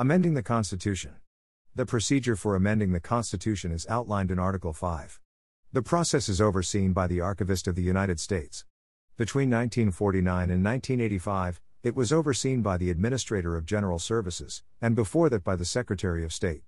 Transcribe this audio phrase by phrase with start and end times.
[0.00, 1.16] Amending the Constitution.
[1.74, 5.20] The procedure for amending the Constitution is outlined in Article 5.
[5.74, 8.64] The process is overseen by the Archivist of the United States.
[9.18, 15.28] Between 1949 and 1985, it was overseen by the Administrator of General Services, and before
[15.28, 16.62] that by the Secretary of State.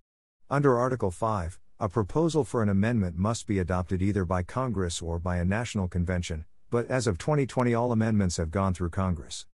[0.51, 5.19] Under Article 5, a proposal for an amendment must be adopted either by Congress or
[5.19, 9.47] by a national convention, but as of 2020, all amendments have gone through Congress.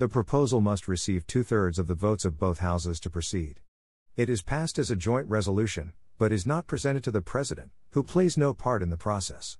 [0.00, 3.60] The proposal must receive two thirds of the votes of both houses to proceed.
[4.16, 8.02] It is passed as a joint resolution, but is not presented to the President, who
[8.02, 9.58] plays no part in the process.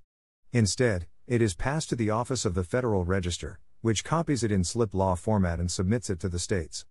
[0.51, 4.63] Instead, it is passed to the Office of the Federal Register, which copies it in
[4.63, 6.87] slip law format and submits it to the states.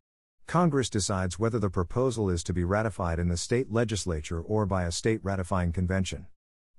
[0.46, 4.84] Congress decides whether the proposal is to be ratified in the state legislature or by
[4.84, 6.28] a state ratifying convention.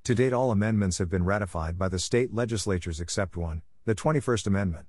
[0.06, 4.48] To date, all amendments have been ratified by the state legislatures except one, the 21st
[4.48, 4.86] Amendment.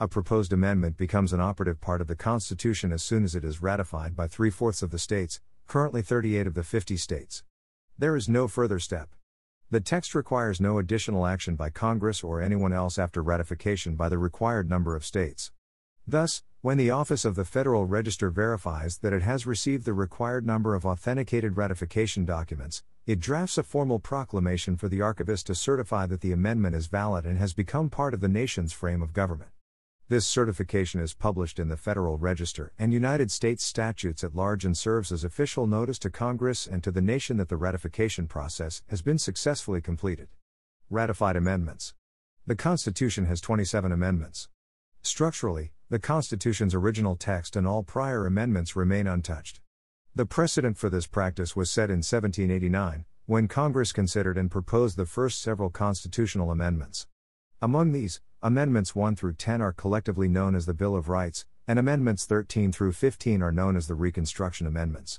[0.00, 3.60] A proposed amendment becomes an operative part of the Constitution as soon as it is
[3.60, 7.42] ratified by three fourths of the states, currently 38 of the 50 states.
[7.98, 9.08] There is no further step.
[9.72, 14.18] The text requires no additional action by Congress or anyone else after ratification by the
[14.18, 15.50] required number of states.
[16.06, 20.46] Thus, when the Office of the Federal Register verifies that it has received the required
[20.46, 26.06] number of authenticated ratification documents, it drafts a formal proclamation for the archivist to certify
[26.06, 29.50] that the amendment is valid and has become part of the nation's frame of government.
[30.10, 34.74] This certification is published in the Federal Register and United States statutes at large and
[34.74, 39.02] serves as official notice to Congress and to the nation that the ratification process has
[39.02, 40.28] been successfully completed.
[40.88, 41.92] Ratified Amendments
[42.46, 44.48] The Constitution has 27 amendments.
[45.02, 49.60] Structurally, the Constitution's original text and all prior amendments remain untouched.
[50.14, 55.04] The precedent for this practice was set in 1789, when Congress considered and proposed the
[55.04, 57.06] first several constitutional amendments.
[57.60, 61.76] Among these, Amendments 1 through 10 are collectively known as the Bill of Rights, and
[61.76, 65.18] Amendments 13 through 15 are known as the Reconstruction Amendments.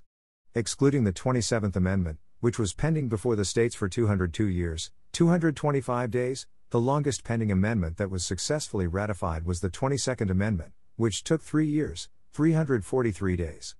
[0.56, 6.48] Excluding the 27th Amendment, which was pending before the states for 202 years, 225 days,
[6.70, 11.68] the longest pending amendment that was successfully ratified was the 22nd Amendment, which took three
[11.68, 13.76] years, 343 days.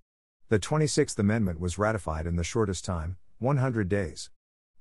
[0.50, 4.32] The 26th Amendment was ratified in the shortest time, 100 days.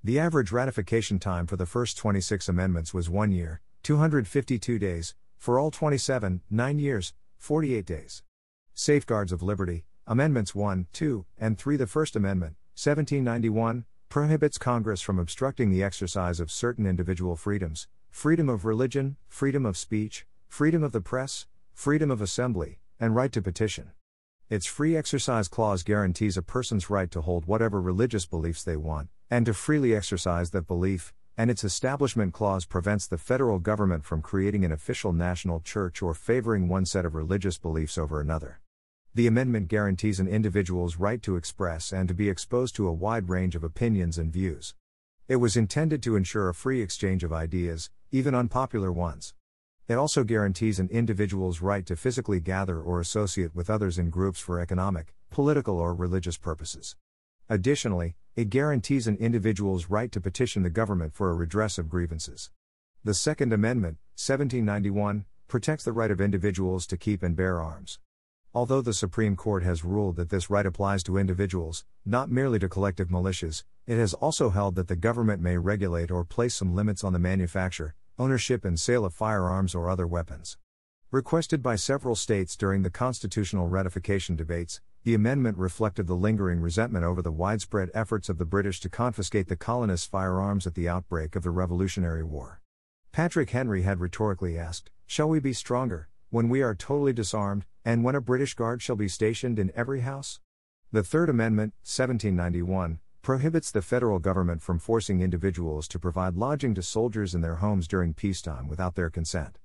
[0.02, 5.58] The average ratification time for the first 26 amendments was one year, 252 days, for
[5.58, 8.22] all 27, 9 years, 48 days.
[8.74, 11.76] Safeguards of Liberty, Amendments 1, 2, and 3.
[11.76, 18.48] The First Amendment, 1791, prohibits Congress from obstructing the exercise of certain individual freedoms freedom
[18.48, 23.42] of religion, freedom of speech, freedom of the press, freedom of assembly, and right to
[23.42, 23.92] petition.
[24.48, 29.08] Its free exercise clause guarantees a person's right to hold whatever religious beliefs they want,
[29.30, 34.20] and to freely exercise that belief, and its Establishment Clause prevents the federal government from
[34.20, 38.58] creating an official national church or favoring one set of religious beliefs over another.
[39.14, 43.28] The amendment guarantees an individual's right to express and to be exposed to a wide
[43.28, 44.74] range of opinions and views.
[45.28, 49.32] It was intended to ensure a free exchange of ideas, even unpopular ones.
[49.86, 54.40] It also guarantees an individual's right to physically gather or associate with others in groups
[54.40, 56.96] for economic, political, or religious purposes.
[57.48, 62.52] Additionally, it guarantees an individual's right to petition the government for a redress of grievances.
[63.02, 67.98] The Second Amendment, 1791, protects the right of individuals to keep and bear arms.
[68.54, 72.68] Although the Supreme Court has ruled that this right applies to individuals, not merely to
[72.68, 77.02] collective militias, it has also held that the government may regulate or place some limits
[77.02, 80.56] on the manufacture, ownership, and sale of firearms or other weapons.
[81.10, 87.04] Requested by several states during the constitutional ratification debates, the amendment reflected the lingering resentment
[87.04, 91.36] over the widespread efforts of the British to confiscate the colonists' firearms at the outbreak
[91.36, 92.60] of the Revolutionary War.
[93.12, 98.04] Patrick Henry had rhetorically asked, Shall we be stronger, when we are totally disarmed, and
[98.04, 100.40] when a British guard shall be stationed in every house?
[100.92, 106.82] The Third Amendment, 1791, prohibits the federal government from forcing individuals to provide lodging to
[106.82, 109.58] soldiers in their homes during peacetime without their consent.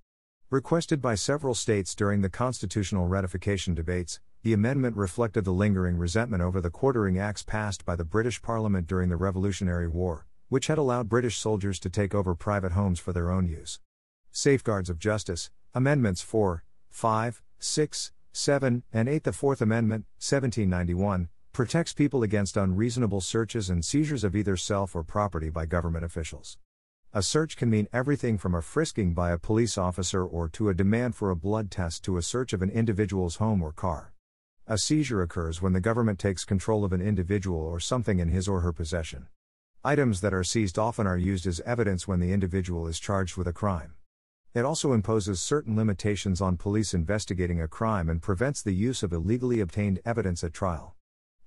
[0.53, 6.44] Requested by several states during the constitutional ratification debates, the amendment reflected the lingering resentment
[6.44, 10.78] over the Quartering Acts passed by the British Parliament during the Revolutionary War, which had
[10.78, 13.80] allowed British soldiers to take over private homes for their own use.
[14.31, 19.24] Safeguards of Justice, Amendments 4, 5, 6, 7, and 8.
[19.24, 25.04] The Fourth Amendment, 1791, protects people against unreasonable searches and seizures of either self or
[25.04, 26.60] property by government officials.
[27.15, 30.74] A search can mean everything from a frisking by a police officer or to a
[30.74, 34.13] demand for a blood test to a search of an individual's home or car.
[34.65, 38.48] A seizure occurs when the government takes control of an individual or something in his
[38.48, 39.27] or her possession.
[39.83, 43.45] Items that are seized often are used as evidence when the individual is charged with
[43.48, 43.94] a crime.
[44.56, 49.13] It also imposes certain limitations on police investigating a crime and prevents the use of
[49.13, 50.95] illegally obtained evidence at trial.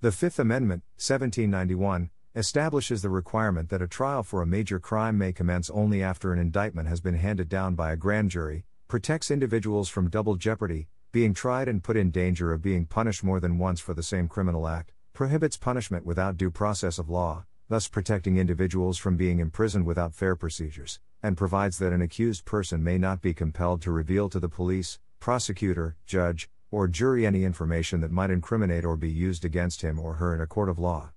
[0.00, 5.32] The Fifth Amendment, 1791, establishes the requirement that a trial for a major crime may
[5.32, 9.88] commence only after an indictment has been handed down by a grand jury, protects individuals
[9.88, 13.80] from double jeopardy, being tried and put in danger of being punished more than once
[13.80, 18.98] for the same criminal act, prohibits punishment without due process of law, thus protecting individuals
[18.98, 23.32] from being imprisoned without fair procedures, and provides that an accused person may not be
[23.32, 28.84] compelled to reveal to the police, prosecutor, judge, or jury any information that might incriminate
[28.84, 31.12] or be used against him or her in a court of law.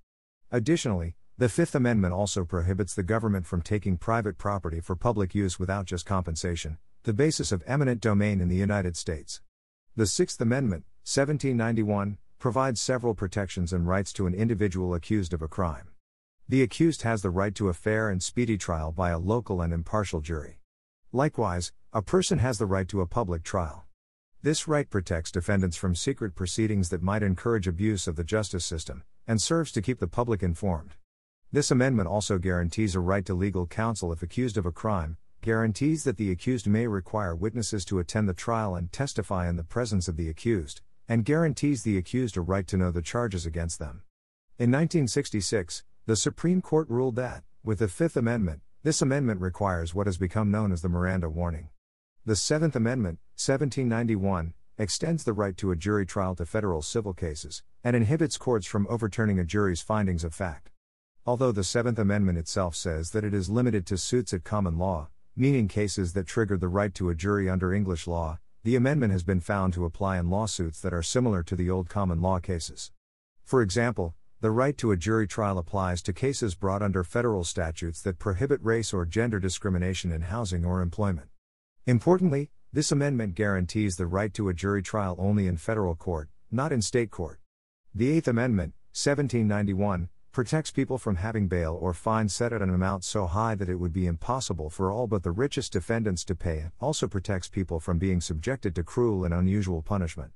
[0.52, 5.60] Additionally, the Fifth Amendment also prohibits the government from taking private property for public use
[5.60, 9.40] without just compensation, the basis of eminent domain in the United States.
[9.94, 15.46] The Sixth Amendment, 1791, provides several protections and rights to an individual accused of a
[15.46, 15.90] crime.
[16.48, 19.72] The accused has the right to a fair and speedy trial by a local and
[19.72, 20.58] impartial jury.
[21.12, 23.84] Likewise, a person has the right to a public trial.
[24.42, 29.04] This right protects defendants from secret proceedings that might encourage abuse of the justice system,
[29.30, 30.96] and serves to keep the public informed.
[31.52, 36.02] This amendment also guarantees a right to legal counsel if accused of a crime, guarantees
[36.02, 40.08] that the accused may require witnesses to attend the trial and testify in the presence
[40.08, 44.02] of the accused, and guarantees the accused a right to know the charges against them.
[44.58, 50.08] In 1966, the Supreme Court ruled that, with the Fifth Amendment, this amendment requires what
[50.08, 51.68] has become known as the Miranda warning.
[52.26, 57.62] The Seventh Amendment, 1791, extends the right to a jury trial to federal civil cases,
[57.84, 60.70] and inhibits courts from overturning a jury's findings of fact.
[61.26, 65.08] Although the Seventh Amendment itself says that it is limited to suits at common law,
[65.36, 69.22] meaning cases that trigger the right to a jury under English law, the amendment has
[69.22, 72.90] been found to apply in lawsuits that are similar to the old common law cases.
[73.44, 78.00] For example, the right to a jury trial applies to cases brought under federal statutes
[78.00, 81.28] that prohibit race or gender discrimination in housing or employment.
[81.86, 86.70] Importantly, this amendment guarantees the right to a jury trial only in federal court, not
[86.70, 87.40] in state court.
[87.92, 93.02] The Eighth Amendment, 1791, protects people from having bail or fine set at an amount
[93.02, 96.58] so high that it would be impossible for all but the richest defendants to pay.
[96.58, 100.30] It also protects people from being subjected to cruel and unusual punishment.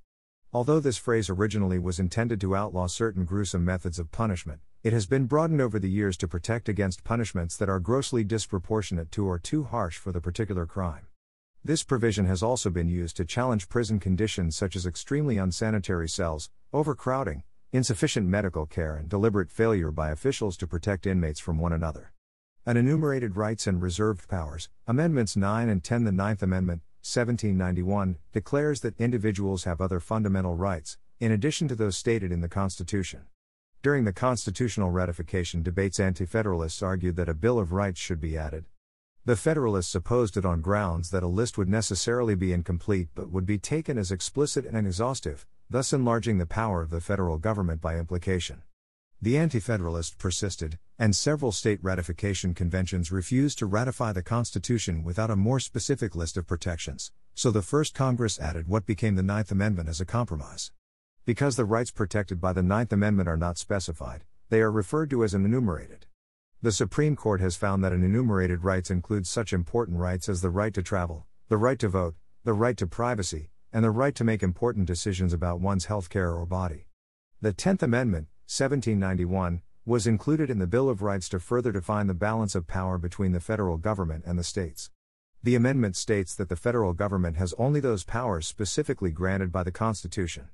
[0.52, 5.06] Although this phrase originally was intended to outlaw certain gruesome methods of punishment, it has
[5.06, 9.38] been broadened over the years to protect against punishments that are grossly disproportionate to or
[9.38, 11.06] too harsh for the particular crime.
[11.66, 16.50] This provision has also been used to challenge prison conditions such as extremely unsanitary cells,
[16.74, 22.12] overcrowding, insufficient medical care, and deliberate failure by officials to protect inmates from one another.
[22.66, 29.00] Unenumerated rights and reserved powers, Amendments 9 and 10, the Ninth Amendment, 1791, declares that
[29.00, 33.22] individuals have other fundamental rights, in addition to those stated in the Constitution.
[33.80, 38.36] During the constitutional ratification debates, Anti Federalists argued that a Bill of Rights should be
[38.36, 38.66] added.
[39.26, 43.46] The Federalists opposed it on grounds that a list would necessarily be incomplete but would
[43.46, 47.96] be taken as explicit and exhaustive, thus enlarging the power of the federal government by
[47.96, 48.64] implication.
[49.22, 55.30] The Anti Federalists persisted, and several state ratification conventions refused to ratify the Constitution without
[55.30, 59.50] a more specific list of protections, so the first Congress added what became the Ninth
[59.50, 60.70] Amendment as a compromise.
[61.24, 65.24] Because the rights protected by the Ninth Amendment are not specified, they are referred to
[65.24, 66.03] as enumerated.
[66.64, 70.72] The Supreme Court has found that unenumerated rights includes such important rights as the right
[70.72, 74.42] to travel, the right to vote, the right to privacy, and the right to make
[74.42, 76.86] important decisions about one's health care or body.
[77.42, 82.14] The Tenth Amendment, 1791, was included in the Bill of Rights to further define the
[82.14, 84.90] balance of power between the federal government and the states.
[85.42, 89.70] The amendment states that the federal government has only those powers specifically granted by the
[89.70, 90.48] Constitution.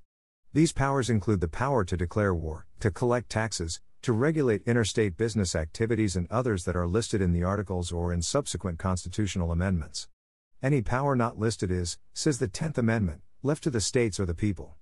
[0.52, 5.54] These powers include the power to declare war, to collect taxes, to regulate interstate business
[5.54, 10.08] activities, and others that are listed in the Articles or in subsequent constitutional amendments.
[10.62, 14.34] Any power not listed is, says the Tenth Amendment, left to the states or the
[14.34, 14.76] people.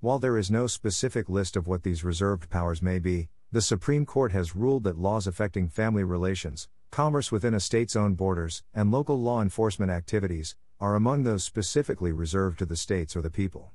[0.00, 4.06] While there is no specific list of what these reserved powers may be, the Supreme
[4.06, 8.90] Court has ruled that laws affecting family relations, commerce within a state's own borders, and
[8.90, 13.72] local law enforcement activities are among those specifically reserved to the states or the people.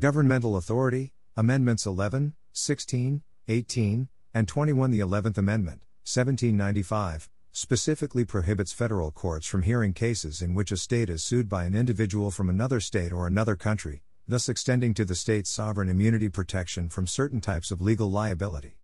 [0.00, 4.90] Governmental authority, Amendments 11, 16, 18, and 21.
[4.90, 11.10] The 11th Amendment, 1795, specifically prohibits federal courts from hearing cases in which a state
[11.10, 15.14] is sued by an individual from another state or another country, thus extending to the
[15.14, 18.78] state's sovereign immunity protection from certain types of legal liability.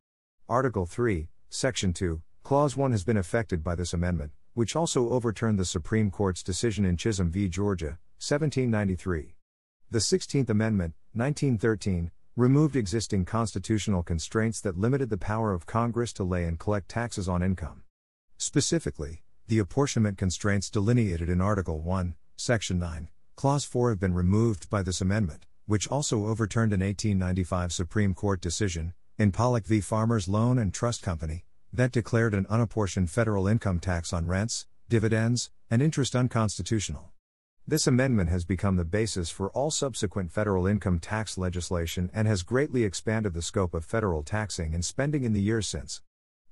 [0.49, 5.59] Article 3, Section 2, Clause 1 has been affected by this amendment, which also overturned
[5.59, 7.49] the Supreme Court's decision in Chisholm v.
[7.49, 9.35] Georgia, 1793.
[9.91, 16.25] The 16th Amendment, 1913, removed existing constitutional constraints that limited the power of Congress to
[16.25, 17.85] lay and collect taxes on income.
[18.37, 24.69] Specifically, the apportionment constraints delineated in Article 1, Section 9, Clause 4 have been removed
[24.69, 29.81] by this amendment, which also overturned an 1895 Supreme Court decision, In Pollock v.
[29.81, 35.51] Farmers Loan and Trust Company, that declared an unapportioned federal income tax on rents, dividends,
[35.71, 37.14] and interest unconstitutional.
[37.67, 42.43] This amendment has become the basis for all subsequent federal income tax legislation and has
[42.43, 46.03] greatly expanded the scope of federal taxing and spending in the years since.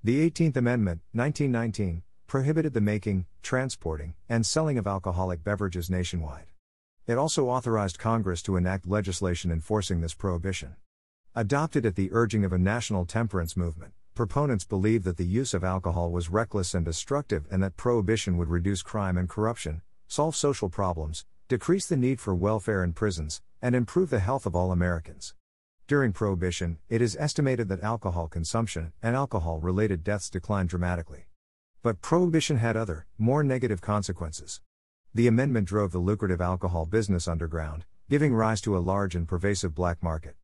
[0.02, 6.46] The 18th Amendment, 1919, prohibited the making, transporting, and selling of alcoholic beverages nationwide.
[7.06, 10.76] It also authorized Congress to enact legislation enforcing this prohibition.
[11.34, 15.62] Adopted at the urging of a national temperance movement, proponents believed that the use of
[15.62, 20.68] alcohol was reckless and destructive and that prohibition would reduce crime and corruption, solve social
[20.68, 25.34] problems, decrease the need for welfare in prisons, and improve the health of all Americans.
[25.86, 31.28] During Prohibition, it is estimated that alcohol consumption and alcohol related deaths declined dramatically.
[31.82, 34.60] But Prohibition had other, more negative consequences.
[35.14, 39.74] The amendment drove the lucrative alcohol business underground, giving rise to a large and pervasive
[39.74, 40.36] black market.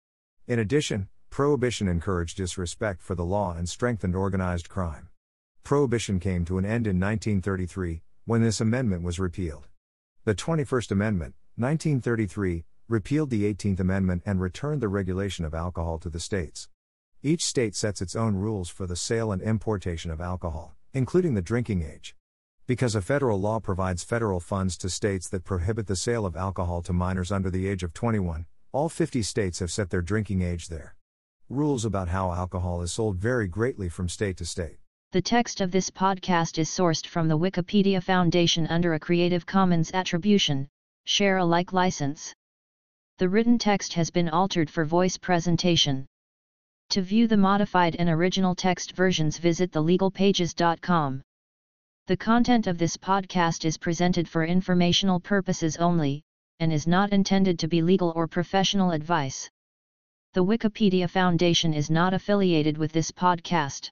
[0.47, 5.09] In addition, Prohibition encouraged disrespect for the law and strengthened organized crime.
[5.63, 9.69] Prohibition came to an end in 1933, when this amendment was repealed.
[10.27, 16.11] The 21st Amendment, 1933, repealed the 18th Amendment and returned the regulation of alcohol to
[16.11, 16.69] the states.
[17.23, 21.41] Each state sets its own rules for the sale and importation of alcohol, including the
[21.41, 22.15] drinking age.
[22.67, 26.83] Because a federal law provides federal funds to states that prohibit the sale of alcohol
[26.83, 30.69] to minors under the age of 21, all 50 states have set their drinking age
[30.69, 30.97] there.
[31.49, 34.77] Rules about how alcohol is sold vary greatly from state to state.
[35.11, 39.91] The text of this podcast is sourced from the Wikimedia Foundation under a Creative Commons
[39.93, 40.69] Attribution,
[41.07, 42.35] Share Alike license.
[43.17, 46.05] The written text has been altered for voice presentation.
[46.91, 51.23] To view the modified and original text versions visit thelegalpages.com.
[52.07, 56.23] The content of this podcast is presented for informational purposes only,
[56.61, 59.49] and is not intended to be legal or professional advice.
[60.35, 63.91] The Wikimedia Foundation is not affiliated with this podcast.